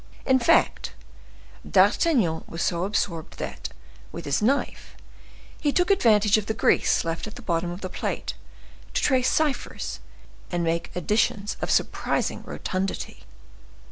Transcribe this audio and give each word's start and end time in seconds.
In 0.25 0.39
fact, 0.39 0.93
D'Artagnan 1.63 2.43
was 2.47 2.63
so 2.63 2.85
absorbed, 2.85 3.37
that, 3.37 3.69
with 4.11 4.25
his 4.25 4.41
knife, 4.41 4.97
he 5.59 5.71
took 5.71 5.91
advantage 5.91 6.39
of 6.39 6.47
the 6.47 6.55
grease 6.55 7.05
left 7.05 7.27
at 7.27 7.35
the 7.35 7.43
bottom 7.43 7.69
of 7.69 7.83
his 7.83 7.91
plate, 7.91 8.33
to 8.95 9.01
trace 9.03 9.29
ciphers 9.29 9.99
and 10.51 10.63
make 10.63 10.89
additions 10.95 11.55
of 11.61 11.69
surprising 11.69 12.41
rotundity. 12.45 13.25